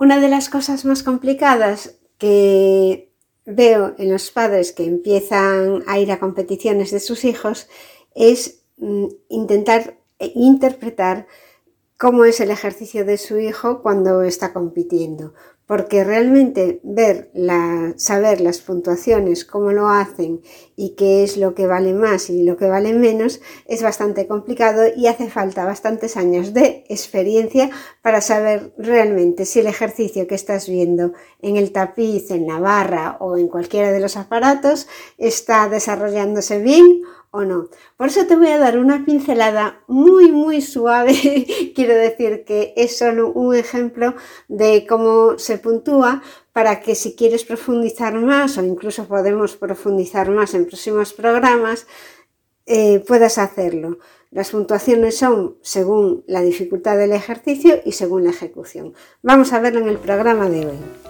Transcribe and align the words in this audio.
Una 0.00 0.18
de 0.18 0.30
las 0.30 0.48
cosas 0.48 0.86
más 0.86 1.02
complicadas 1.02 1.98
que 2.16 3.12
veo 3.44 3.94
en 3.98 4.10
los 4.10 4.30
padres 4.30 4.72
que 4.72 4.86
empiezan 4.86 5.84
a 5.86 5.98
ir 5.98 6.10
a 6.10 6.18
competiciones 6.18 6.90
de 6.90 7.00
sus 7.00 7.26
hijos 7.26 7.68
es 8.14 8.62
mm, 8.78 9.08
intentar 9.28 9.98
interpretar 10.18 11.26
cómo 11.98 12.24
es 12.24 12.40
el 12.40 12.50
ejercicio 12.50 13.04
de 13.04 13.18
su 13.18 13.38
hijo 13.38 13.82
cuando 13.82 14.22
está 14.22 14.54
compitiendo, 14.54 15.34
porque 15.70 16.02
realmente 16.02 16.80
ver 16.82 17.30
la, 17.32 17.94
saber 17.96 18.40
las 18.40 18.58
puntuaciones, 18.58 19.44
cómo 19.44 19.70
lo 19.70 19.88
hacen 19.88 20.40
y 20.74 20.96
qué 20.96 21.22
es 21.22 21.36
lo 21.36 21.54
que 21.54 21.68
vale 21.68 21.94
más 21.94 22.28
y 22.28 22.42
lo 22.42 22.56
que 22.56 22.66
vale 22.66 22.92
menos 22.92 23.40
es 23.66 23.80
bastante 23.80 24.26
complicado 24.26 24.82
y 24.96 25.06
hace 25.06 25.30
falta 25.30 25.64
bastantes 25.64 26.16
años 26.16 26.54
de 26.54 26.84
experiencia 26.88 27.70
para 28.02 28.20
saber 28.20 28.74
realmente 28.78 29.44
si 29.44 29.60
el 29.60 29.68
ejercicio 29.68 30.26
que 30.26 30.34
estás 30.34 30.68
viendo 30.68 31.12
en 31.40 31.56
el 31.56 31.70
tapiz, 31.70 32.32
en 32.32 32.48
la 32.48 32.58
barra 32.58 33.16
o 33.20 33.36
en 33.36 33.46
cualquiera 33.46 33.92
de 33.92 34.00
los 34.00 34.16
aparatos 34.16 34.88
está 35.18 35.68
desarrollándose 35.68 36.58
bien 36.58 37.02
no. 37.32 37.68
Por 37.96 38.08
eso 38.08 38.26
te 38.26 38.36
voy 38.36 38.48
a 38.48 38.58
dar 38.58 38.78
una 38.78 39.04
pincelada 39.04 39.82
muy, 39.86 40.32
muy 40.32 40.60
suave. 40.60 41.72
Quiero 41.74 41.94
decir 41.94 42.44
que 42.44 42.74
es 42.76 42.98
solo 42.98 43.32
un 43.32 43.54
ejemplo 43.54 44.14
de 44.48 44.86
cómo 44.88 45.38
se 45.38 45.58
puntúa 45.58 46.22
para 46.52 46.80
que 46.80 46.94
si 46.94 47.14
quieres 47.14 47.44
profundizar 47.44 48.14
más 48.14 48.58
o 48.58 48.64
incluso 48.64 49.06
podemos 49.06 49.56
profundizar 49.56 50.30
más 50.30 50.54
en 50.54 50.66
próximos 50.66 51.12
programas, 51.12 51.86
eh, 52.66 53.02
puedas 53.06 53.38
hacerlo. 53.38 53.98
Las 54.30 54.50
puntuaciones 54.50 55.16
son 55.16 55.56
según 55.62 56.24
la 56.26 56.40
dificultad 56.40 56.96
del 56.96 57.12
ejercicio 57.12 57.80
y 57.84 57.92
según 57.92 58.24
la 58.24 58.30
ejecución. 58.30 58.94
Vamos 59.22 59.52
a 59.52 59.60
verlo 59.60 59.80
en 59.80 59.88
el 59.88 59.98
programa 59.98 60.48
de 60.48 60.66
hoy. 60.66 61.09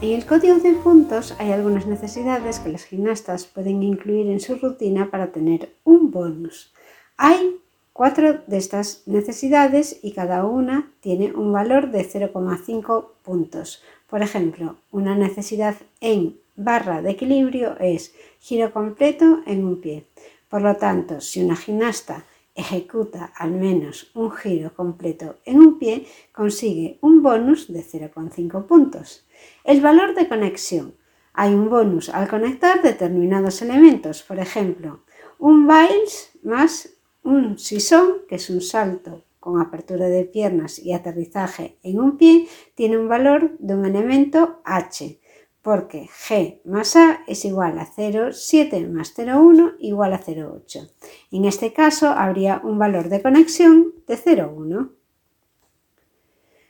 En 0.00 0.12
el 0.12 0.26
código 0.26 0.54
de 0.58 0.74
puntos 0.74 1.34
hay 1.40 1.50
algunas 1.50 1.86
necesidades 1.86 2.60
que 2.60 2.68
los 2.68 2.84
gimnastas 2.84 3.46
pueden 3.46 3.82
incluir 3.82 4.28
en 4.28 4.38
su 4.38 4.54
rutina 4.54 5.10
para 5.10 5.32
tener 5.32 5.74
un 5.82 6.12
bonus. 6.12 6.72
Hay 7.16 7.56
cuatro 7.92 8.38
de 8.46 8.58
estas 8.58 9.02
necesidades 9.06 9.98
y 10.00 10.12
cada 10.12 10.44
una 10.44 10.92
tiene 11.00 11.32
un 11.32 11.52
valor 11.52 11.90
de 11.90 12.08
0,5 12.08 13.06
puntos. 13.24 13.82
Por 14.08 14.22
ejemplo, 14.22 14.76
una 14.92 15.16
necesidad 15.16 15.74
en 16.00 16.38
barra 16.54 17.02
de 17.02 17.10
equilibrio 17.10 17.76
es 17.80 18.14
giro 18.38 18.72
completo 18.72 19.40
en 19.46 19.64
un 19.64 19.80
pie. 19.80 20.04
Por 20.48 20.62
lo 20.62 20.76
tanto, 20.76 21.20
si 21.20 21.42
una 21.42 21.56
gimnasta 21.56 22.24
ejecuta 22.58 23.32
al 23.36 23.52
menos 23.52 24.10
un 24.14 24.30
giro 24.32 24.74
completo 24.74 25.36
en 25.44 25.58
un 25.58 25.78
pie, 25.78 26.06
consigue 26.32 26.98
un 27.00 27.22
bonus 27.22 27.72
de 27.72 27.84
0,5 27.84 28.66
puntos. 28.66 29.26
El 29.64 29.80
valor 29.80 30.14
de 30.14 30.28
conexión. 30.28 30.94
Hay 31.32 31.54
un 31.54 31.70
bonus 31.70 32.08
al 32.08 32.28
conectar 32.28 32.82
determinados 32.82 33.62
elementos, 33.62 34.22
por 34.24 34.40
ejemplo, 34.40 35.04
un 35.38 35.68
Biles 35.68 36.32
más 36.42 36.90
un 37.22 37.58
sisón, 37.58 38.22
que 38.28 38.36
es 38.36 38.50
un 38.50 38.60
salto 38.60 39.24
con 39.38 39.60
apertura 39.60 40.08
de 40.08 40.24
piernas 40.24 40.80
y 40.80 40.92
aterrizaje 40.92 41.78
en 41.84 42.00
un 42.00 42.16
pie, 42.16 42.48
tiene 42.74 42.98
un 42.98 43.08
valor 43.08 43.56
de 43.58 43.74
un 43.74 43.84
elemento 43.84 44.60
H 44.64 45.20
porque 45.62 46.08
G 46.08 46.60
más 46.64 46.96
A 46.96 47.20
es 47.26 47.44
igual 47.44 47.78
a 47.78 47.86
0,7 47.86 48.88
más 48.88 49.16
0,1 49.16 49.76
igual 49.80 50.12
a 50.12 50.20
0,8. 50.20 50.90
En 51.32 51.44
este 51.44 51.72
caso 51.72 52.08
habría 52.08 52.60
un 52.64 52.78
valor 52.78 53.08
de 53.08 53.22
conexión 53.22 53.94
de 54.06 54.16
0,1. 54.16 54.90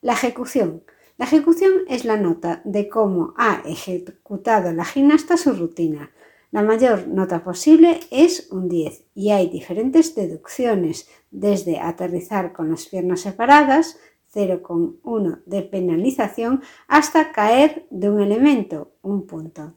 La 0.00 0.14
ejecución. 0.14 0.82
La 1.18 1.26
ejecución 1.26 1.72
es 1.88 2.06
la 2.06 2.16
nota 2.16 2.62
de 2.64 2.88
cómo 2.88 3.34
ha 3.36 3.62
ejecutado 3.66 4.72
la 4.72 4.86
gimnasta 4.86 5.36
su 5.36 5.52
rutina. 5.52 6.10
La 6.50 6.62
mayor 6.62 7.06
nota 7.06 7.44
posible 7.44 8.00
es 8.10 8.48
un 8.50 8.68
10 8.68 9.04
y 9.14 9.30
hay 9.30 9.48
diferentes 9.48 10.14
deducciones, 10.14 11.08
desde 11.30 11.78
aterrizar 11.78 12.52
con 12.52 12.70
las 12.70 12.86
piernas 12.86 13.20
separadas, 13.20 13.98
0,1 14.34 15.42
de 15.44 15.62
penalización 15.62 16.62
hasta 16.88 17.32
caer 17.32 17.86
de 17.90 18.10
un 18.10 18.20
elemento, 18.20 18.92
un 19.02 19.26
punto. 19.26 19.74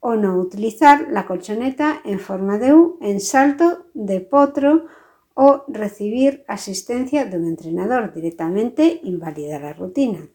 O 0.00 0.14
no 0.16 0.38
utilizar 0.38 1.08
la 1.10 1.26
colchoneta 1.26 2.00
en 2.04 2.20
forma 2.20 2.58
de 2.58 2.74
U 2.74 2.98
en 3.00 3.20
salto 3.20 3.86
de 3.94 4.20
potro 4.20 4.86
o 5.34 5.64
recibir 5.68 6.44
asistencia 6.48 7.24
de 7.24 7.38
un 7.38 7.46
entrenador 7.46 8.14
directamente 8.14 9.00
invalida 9.02 9.58
la 9.58 9.72
rutina. 9.72 10.28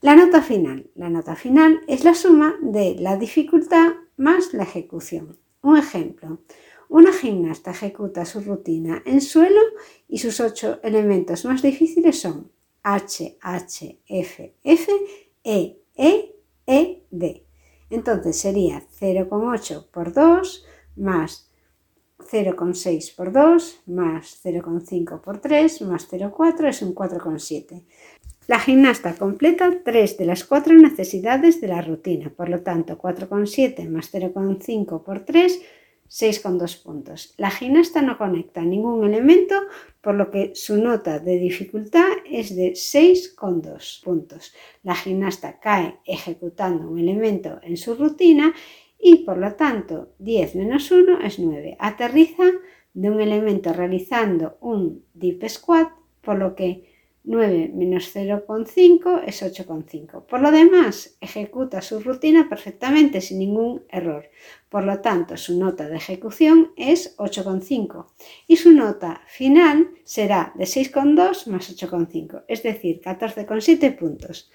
La 0.00 0.14
nota 0.14 0.42
final. 0.42 0.90
La 0.94 1.08
nota 1.08 1.34
final 1.34 1.80
es 1.88 2.04
la 2.04 2.14
suma 2.14 2.56
de 2.60 2.96
la 2.98 3.16
dificultad 3.16 3.94
más 4.16 4.52
la 4.52 4.64
ejecución. 4.64 5.36
Un 5.62 5.78
ejemplo. 5.78 6.40
Una 6.88 7.12
gimnasta 7.12 7.72
ejecuta 7.72 8.24
su 8.24 8.40
rutina 8.40 9.02
en 9.04 9.20
suelo 9.20 9.60
y 10.06 10.18
sus 10.18 10.38
ocho 10.38 10.78
elementos 10.82 11.44
más 11.44 11.62
difíciles 11.62 12.20
son 12.20 12.52
H, 12.88 13.36
H, 13.40 13.98
F, 14.06 14.54
F, 14.62 14.92
E, 15.42 15.76
E, 15.96 16.36
E, 16.66 17.02
D. 17.10 17.44
Entonces 17.90 18.38
sería 18.38 18.80
0,8 19.00 19.90
por 19.90 20.12
2 20.12 20.64
más 20.94 21.50
0,6 22.30 23.16
por 23.16 23.32
2 23.32 23.82
más 23.86 24.40
0,5 24.44 25.20
por 25.20 25.40
3 25.40 25.82
más 25.82 26.08
0,4 26.08 26.68
es 26.68 26.82
un 26.82 26.94
4,7. 26.94 27.82
La 28.46 28.60
gimnasta 28.60 29.16
completa 29.16 29.82
3 29.84 30.16
de 30.18 30.24
las 30.24 30.44
4 30.44 30.74
necesidades 30.74 31.60
de 31.60 31.66
la 31.66 31.82
rutina, 31.82 32.32
por 32.36 32.48
lo 32.48 32.62
tanto 32.62 32.96
4,7 32.98 33.88
más 33.88 34.14
0,5 34.14 35.02
por 35.02 35.24
3 35.24 35.60
6,2 36.08 36.82
puntos. 36.82 37.34
La 37.36 37.50
gimnasta 37.50 38.02
no 38.02 38.18
conecta 38.18 38.62
ningún 38.62 39.04
elemento, 39.04 39.54
por 40.00 40.14
lo 40.14 40.30
que 40.30 40.52
su 40.54 40.76
nota 40.76 41.18
de 41.18 41.38
dificultad 41.38 42.08
es 42.24 42.54
de 42.54 42.72
6,2 42.72 44.02
puntos. 44.02 44.54
La 44.82 44.94
gimnasta 44.94 45.58
cae 45.60 45.98
ejecutando 46.04 46.88
un 46.88 46.98
elemento 46.98 47.58
en 47.62 47.76
su 47.76 47.94
rutina 47.94 48.54
y 48.98 49.24
por 49.24 49.38
lo 49.38 49.54
tanto 49.54 50.14
10 50.18 50.56
menos 50.56 50.90
1 50.90 51.20
es 51.20 51.38
9. 51.38 51.76
Aterriza 51.78 52.44
de 52.94 53.10
un 53.10 53.20
elemento 53.20 53.72
realizando 53.72 54.56
un 54.60 55.04
deep 55.12 55.48
squat, 55.48 55.90
por 56.22 56.38
lo 56.38 56.54
que 56.54 56.95
9 57.26 57.72
menos 57.74 58.14
0,5 58.14 59.22
es 59.26 59.42
8,5. 59.42 60.26
Por 60.26 60.40
lo 60.40 60.52
demás, 60.52 61.18
ejecuta 61.20 61.82
su 61.82 61.98
rutina 61.98 62.48
perfectamente 62.48 63.20
sin 63.20 63.40
ningún 63.40 63.84
error. 63.88 64.30
Por 64.68 64.84
lo 64.84 65.00
tanto, 65.00 65.36
su 65.36 65.58
nota 65.58 65.88
de 65.88 65.96
ejecución 65.96 66.72
es 66.76 67.16
8,5 67.18 68.06
y 68.46 68.56
su 68.56 68.72
nota 68.72 69.22
final 69.26 69.90
será 70.04 70.52
de 70.54 70.64
6,2 70.64 71.48
más 71.48 71.76
8,5, 71.76 72.44
es 72.46 72.62
decir, 72.62 73.00
14,7 73.00 73.96
puntos. 73.98 74.50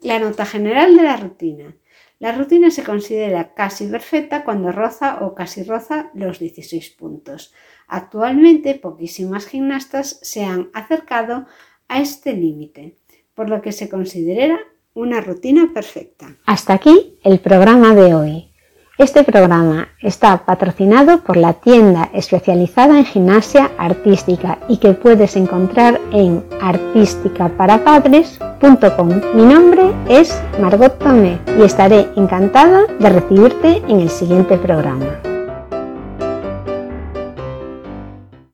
La 0.00 0.18
nota 0.18 0.46
general 0.46 0.96
de 0.96 1.02
la 1.02 1.16
rutina. 1.16 1.76
La 2.18 2.32
rutina 2.32 2.70
se 2.70 2.84
considera 2.84 3.52
casi 3.54 3.86
perfecta 3.86 4.44
cuando 4.44 4.72
roza 4.72 5.18
o 5.22 5.34
casi 5.34 5.62
roza 5.64 6.10
los 6.14 6.38
16 6.38 6.90
puntos. 6.90 7.52
Actualmente, 7.86 8.74
poquísimas 8.76 9.46
gimnastas 9.46 10.20
se 10.22 10.44
han 10.44 10.70
acercado 10.72 11.46
a 11.88 12.00
este 12.00 12.32
límite, 12.32 12.98
por 13.34 13.48
lo 13.48 13.62
que 13.62 13.72
se 13.72 13.88
considera 13.88 14.58
una 14.94 15.20
rutina 15.20 15.70
perfecta. 15.74 16.36
Hasta 16.46 16.74
aquí 16.74 17.18
el 17.24 17.40
programa 17.40 17.94
de 17.94 18.14
hoy. 18.14 18.50
Este 18.96 19.24
programa 19.24 19.88
está 20.00 20.46
patrocinado 20.46 21.24
por 21.24 21.36
la 21.36 21.54
tienda 21.54 22.10
especializada 22.14 22.96
en 22.96 23.04
gimnasia 23.04 23.72
artística 23.76 24.60
y 24.68 24.76
que 24.76 24.92
puedes 24.92 25.34
encontrar 25.34 26.00
en 26.12 26.44
artísticaparapadres.com. 26.60 29.08
Mi 29.34 29.46
nombre 29.46 29.92
es 30.08 30.40
Margot 30.60 30.96
Tomé 31.00 31.40
y 31.58 31.62
estaré 31.62 32.06
encantada 32.16 32.86
de 32.86 33.08
recibirte 33.08 33.82
en 33.88 33.98
el 33.98 34.10
siguiente 34.10 34.58
programa. 34.58 35.33